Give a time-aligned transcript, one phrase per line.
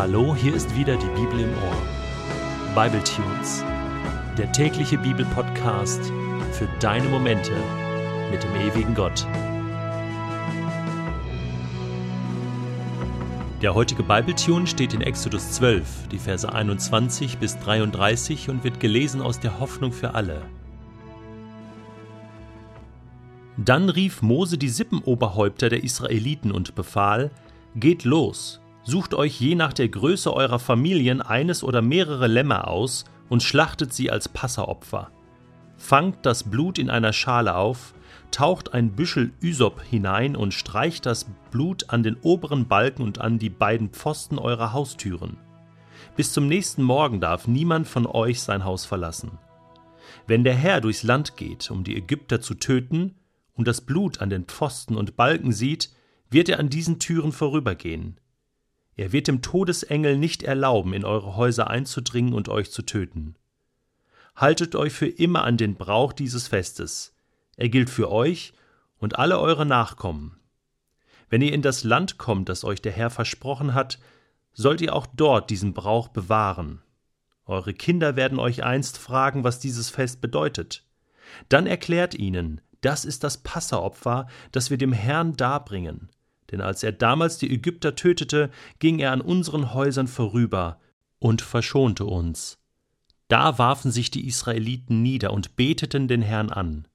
[0.00, 2.74] Hallo, hier ist wieder die Bibel im Ohr.
[2.74, 3.62] Bible Tunes,
[4.38, 6.00] der tägliche Bibelpodcast
[6.52, 7.52] für deine Momente
[8.30, 9.26] mit dem ewigen Gott.
[13.60, 18.80] Der heutige Bible Tune steht in Exodus 12, die Verse 21 bis 33 und wird
[18.80, 20.40] gelesen aus der Hoffnung für alle.
[23.58, 27.30] Dann rief Mose die Sippenoberhäupter der Israeliten und befahl:
[27.74, 33.04] Geht los, Sucht euch je nach der Größe eurer Familien eines oder mehrere Lämmer aus
[33.28, 35.12] und schlachtet sie als Passeropfer.
[35.76, 37.94] Fangt das Blut in einer Schale auf,
[38.32, 43.38] taucht ein Büschel Ysop hinein und streicht das Blut an den oberen Balken und an
[43.38, 45.36] die beiden Pfosten eurer Haustüren.
[46.16, 49.38] Bis zum nächsten Morgen darf niemand von euch sein Haus verlassen.
[50.26, 53.14] Wenn der Herr durchs Land geht, um die Ägypter zu töten,
[53.54, 55.90] und das Blut an den Pfosten und Balken sieht,
[56.28, 58.18] wird er an diesen Türen vorübergehen.
[59.00, 63.34] Er wird dem Todesengel nicht erlauben, in eure Häuser einzudringen und euch zu töten.
[64.36, 67.14] Haltet euch für immer an den Brauch dieses Festes.
[67.56, 68.52] Er gilt für euch
[68.98, 70.38] und alle eure Nachkommen.
[71.30, 73.98] Wenn ihr in das Land kommt, das euch der Herr versprochen hat,
[74.52, 76.82] sollt ihr auch dort diesen Brauch bewahren.
[77.46, 80.84] Eure Kinder werden euch einst fragen, was dieses Fest bedeutet.
[81.48, 86.10] Dann erklärt ihnen, das ist das Passeropfer, das wir dem Herrn darbringen.
[86.50, 90.80] Denn als er damals die Ägypter tötete, ging er an unseren Häusern vorüber
[91.18, 92.58] und verschonte uns.
[93.28, 96.88] Da warfen sich die Israeliten nieder und beteten den Herrn an.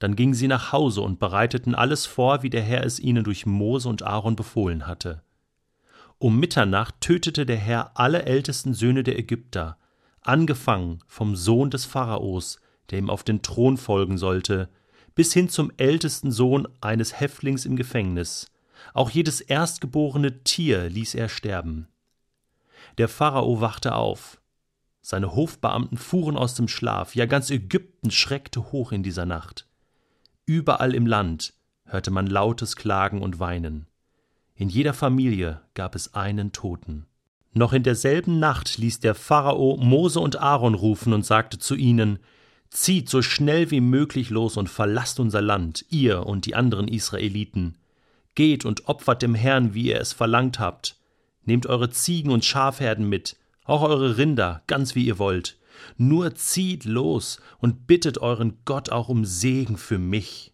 [0.00, 3.46] Dann gingen sie nach Hause und bereiteten alles vor, wie der Herr es ihnen durch
[3.46, 5.22] Mose und Aaron befohlen hatte.
[6.18, 9.78] Um Mitternacht tötete der Herr alle ältesten Söhne der Ägypter,
[10.22, 14.68] angefangen vom Sohn des Pharaos, der ihm auf den Thron folgen sollte,
[15.14, 18.50] bis hin zum ältesten Sohn eines Häftlings im Gefängnis,
[18.94, 21.88] auch jedes erstgeborene Tier ließ er sterben.
[22.98, 24.40] Der Pharao wachte auf.
[25.02, 29.66] Seine Hofbeamten fuhren aus dem Schlaf, ja ganz Ägypten schreckte hoch in dieser Nacht.
[30.44, 31.54] Überall im Land
[31.84, 33.86] hörte man lautes Klagen und Weinen.
[34.54, 37.06] In jeder Familie gab es einen Toten.
[37.52, 42.18] Noch in derselben Nacht ließ der Pharao Mose und Aaron rufen und sagte zu ihnen
[42.70, 47.76] Zieht so schnell wie möglich los und verlasst unser Land, ihr und die anderen Israeliten.
[48.34, 50.98] Geht und opfert dem Herrn, wie ihr es verlangt habt.
[51.44, 55.58] Nehmt eure Ziegen und Schafherden mit, auch eure Rinder, ganz wie ihr wollt.
[55.96, 60.52] Nur zieht los und bittet euren Gott auch um Segen für mich.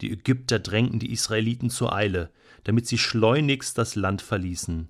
[0.00, 2.30] Die Ägypter drängten die Israeliten zur Eile,
[2.64, 4.88] damit sie schleunigst das Land verließen.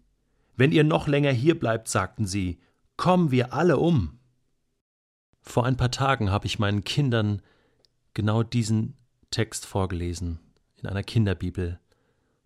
[0.56, 2.60] Wenn ihr noch länger hier bleibt, sagten sie,
[2.96, 4.18] kommen wir alle um.
[5.40, 7.42] Vor ein paar Tagen habe ich meinen Kindern
[8.14, 8.96] genau diesen
[9.30, 10.38] Text vorgelesen
[10.76, 11.80] in einer Kinderbibel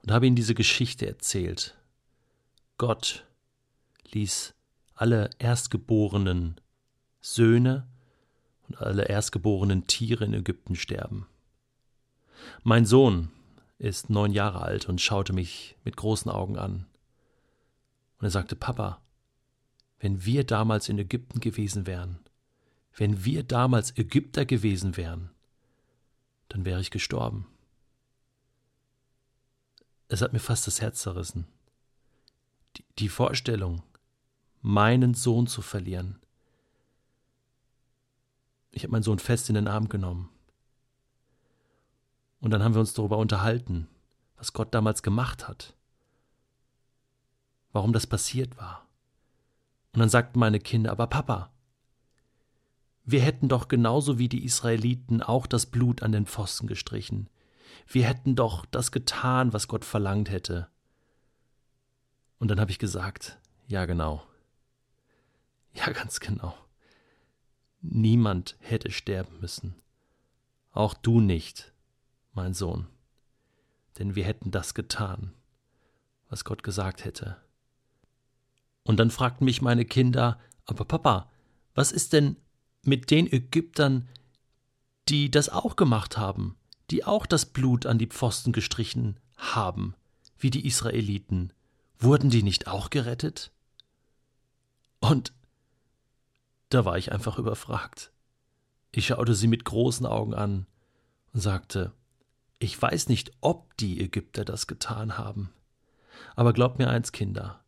[0.07, 1.77] und habe ihnen diese Geschichte erzählt.
[2.79, 3.27] Gott
[4.13, 4.55] ließ
[4.95, 6.61] alle erstgeborenen
[7.21, 7.89] Söhne
[8.69, 11.27] und alle erstgeborenen Tiere in Ägypten sterben.
[12.63, 13.33] Mein Sohn
[13.79, 16.87] ist neun Jahre alt und schaute mich mit großen Augen an.
[18.19, 19.01] Und er sagte, Papa,
[19.99, 22.21] wenn wir damals in Ägypten gewesen wären,
[22.95, 25.31] wenn wir damals Ägypter gewesen wären,
[26.49, 27.49] dann wäre ich gestorben.
[30.09, 31.47] Es hat mir fast das Herz zerrissen.
[32.77, 33.83] Die, die Vorstellung,
[34.63, 36.19] meinen Sohn zu verlieren.
[38.71, 40.29] Ich habe meinen Sohn fest in den Arm genommen.
[42.41, 43.89] Und dann haben wir uns darüber unterhalten,
[44.37, 45.75] was Gott damals gemacht hat.
[47.73, 48.87] Warum das passiert war.
[49.93, 51.51] Und dann sagten meine Kinder, aber Papa,
[53.05, 57.29] wir hätten doch genauso wie die Israeliten auch das Blut an den Pfosten gestrichen.
[57.87, 60.69] Wir hätten doch das getan, was Gott verlangt hätte.
[62.39, 64.23] Und dann habe ich gesagt, ja genau.
[65.73, 66.55] Ja, ganz genau.
[67.81, 69.75] Niemand hätte sterben müssen.
[70.73, 71.73] Auch du nicht,
[72.33, 72.87] mein Sohn.
[73.99, 75.33] Denn wir hätten das getan,
[76.29, 77.37] was Gott gesagt hätte.
[78.83, 81.31] Und dann fragten mich meine Kinder, aber Papa,
[81.75, 82.37] was ist denn
[82.83, 84.09] mit den Ägyptern,
[85.09, 86.57] die das auch gemacht haben,
[86.91, 89.95] die auch das Blut an die Pfosten gestrichen haben,
[90.39, 91.53] wie die Israeliten,
[91.99, 93.51] wurden die nicht auch gerettet?
[95.01, 95.33] Und
[96.69, 98.13] da war ich einfach überfragt.
[98.93, 100.67] Ich schaute sie mit großen Augen an
[101.33, 101.93] und sagte,
[102.59, 105.51] ich weiß nicht, ob die Ägypter das getan haben.
[106.35, 107.63] Aber glaubt mir eins, Kinder,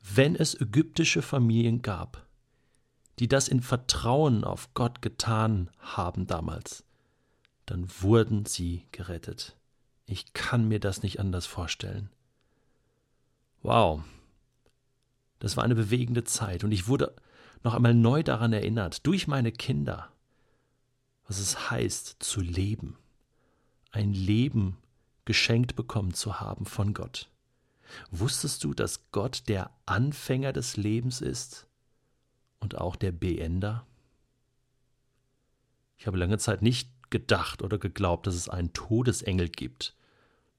[0.00, 2.26] wenn es ägyptische Familien gab,
[3.18, 6.84] die das in Vertrauen auf Gott getan haben damals,
[7.70, 9.54] dann wurden sie gerettet.
[10.06, 12.08] Ich kann mir das nicht anders vorstellen.
[13.62, 14.02] Wow.
[15.38, 17.14] Das war eine bewegende Zeit und ich wurde
[17.62, 20.10] noch einmal neu daran erinnert, durch meine Kinder,
[21.26, 22.96] was es heißt, zu leben.
[23.90, 24.78] Ein Leben
[25.26, 27.28] geschenkt bekommen zu haben von Gott.
[28.10, 31.66] Wusstest du, dass Gott der Anfänger des Lebens ist
[32.60, 33.86] und auch der Beender?
[35.98, 39.94] Ich habe lange Zeit nicht gedacht oder geglaubt, dass es einen Todesengel gibt.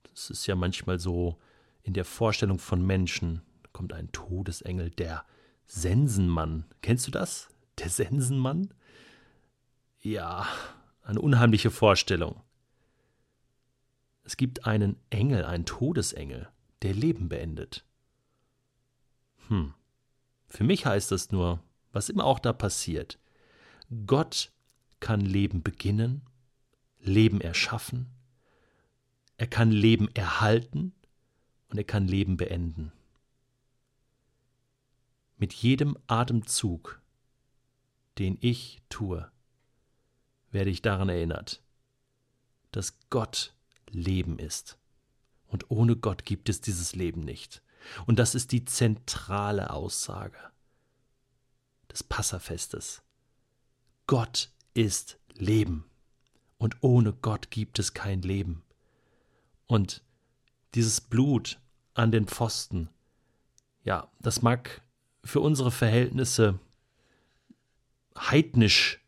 [0.04, 1.38] Das ist ja manchmal so
[1.84, 3.42] in der Vorstellung von Menschen.
[3.72, 5.26] Kommt ein Todesengel, der
[5.68, 6.66] Sensenmann.
[6.82, 7.50] Kennst du das?
[7.78, 8.74] Der Sensenmann?
[10.02, 10.48] Ja,
[11.04, 12.42] eine unheimliche Vorstellung.
[14.24, 16.50] Es gibt einen Engel, einen Todesengel,
[16.82, 17.86] der Leben beendet.
[19.48, 19.74] Hm.
[20.48, 21.60] Für mich heißt das nur,
[21.92, 23.20] was immer auch da passiert,
[24.06, 24.52] Gott
[25.00, 26.22] kann Leben beginnen,
[27.00, 28.08] Leben erschaffen,
[29.38, 30.94] er kann Leben erhalten
[31.70, 32.92] und er kann Leben beenden.
[35.38, 37.02] Mit jedem Atemzug,
[38.18, 39.32] den ich tue,
[40.52, 41.64] werde ich daran erinnert,
[42.72, 43.54] dass Gott
[43.90, 44.78] Leben ist.
[45.48, 47.62] Und ohne Gott gibt es dieses Leben nicht.
[48.06, 50.38] Und das ist die zentrale Aussage
[51.90, 53.02] des Passafestes.
[54.06, 55.89] Gott ist Leben.
[56.60, 58.62] Und ohne Gott gibt es kein Leben.
[59.66, 60.04] Und
[60.76, 61.60] dieses Blut
[61.94, 62.90] an den Pfosten,
[63.84, 64.82] ja, das mag
[65.24, 66.60] für unsere Verhältnisse
[68.18, 69.00] heidnisch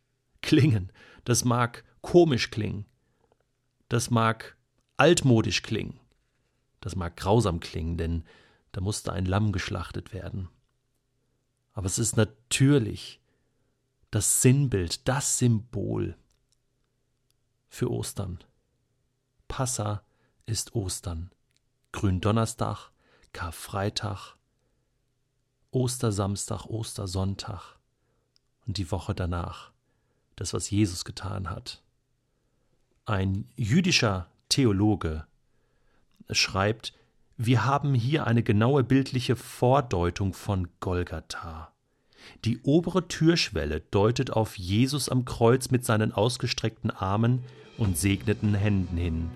[0.42, 0.92] klingen,
[1.25, 2.86] das mag komisch klingen,
[3.89, 4.57] das mag
[4.97, 6.00] altmodisch klingen,
[6.80, 8.24] das mag grausam klingen, denn
[8.71, 10.47] da musste ein Lamm geschlachtet werden.
[11.74, 13.19] Aber es ist natürlich
[14.09, 16.15] das Sinnbild, das Symbol
[17.71, 18.44] für Ostern.
[19.47, 20.03] Passa
[20.45, 21.31] ist Ostern.
[21.94, 22.91] Gründonnerstag,
[23.33, 24.35] Karfreitag,
[25.71, 27.79] Ostersamstag, Ostersonntag
[28.68, 29.71] und die Woche danach.
[30.35, 31.81] Das, was Jesus getan hat.
[33.06, 35.25] Ein jüdischer Theologe
[36.29, 36.94] schreibt,
[37.38, 41.70] wir haben hier eine genaue bildliche Vordeutung von Golgatha.
[42.45, 47.44] Die obere Türschwelle deutet auf Jesus am Kreuz mit seinen ausgestreckten Armen
[47.77, 49.29] und segneten Händen hin.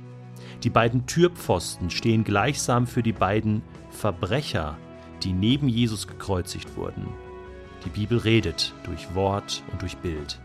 [0.63, 3.61] Die beiden Türpfosten stehen gleichsam für die beiden
[3.91, 4.77] Verbrecher,
[5.23, 7.07] die neben Jesus gekreuzigt wurden.
[7.85, 10.39] Die Bibel redet durch Wort und durch Bild.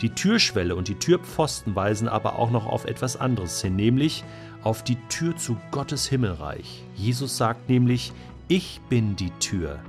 [0.00, 4.24] Die Türschwelle und die Türpfosten weisen aber auch noch auf etwas anderes hin, nämlich
[4.62, 6.84] auf die Tür zu Gottes Himmelreich.
[6.94, 8.12] Jesus sagt nämlich,
[8.48, 9.80] ich bin die Tür.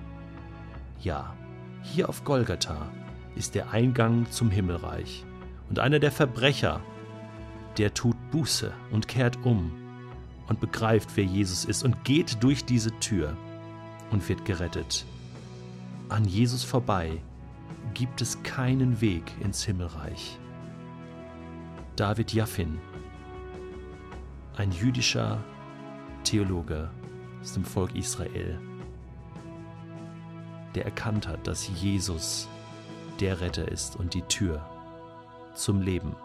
[1.02, 1.36] Ja,
[1.84, 2.90] hier auf Golgatha
[3.36, 5.26] ist der Eingang zum Himmelreich.
[5.70, 6.82] Und einer der Verbrecher,
[7.78, 9.72] der tut Buße und kehrt um
[10.48, 13.36] und begreift, wer Jesus ist und geht durch diese Tür
[14.12, 15.06] und wird gerettet.
[16.10, 17.22] An Jesus vorbei
[17.94, 20.38] gibt es keinen Weg ins Himmelreich.
[21.96, 22.80] David Jaffin,
[24.56, 25.44] ein jüdischer
[26.24, 26.90] Theologe
[27.42, 28.60] aus dem Volk Israel,
[30.76, 32.48] der erkannt hat, dass Jesus
[33.20, 34.66] der Retter ist und die Tür
[35.54, 36.16] zum Leben.